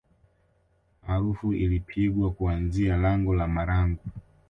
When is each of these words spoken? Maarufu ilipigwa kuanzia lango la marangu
Maarufu 1.07 1.53
ilipigwa 1.53 2.31
kuanzia 2.31 2.97
lango 2.97 3.35
la 3.35 3.47
marangu 3.47 3.99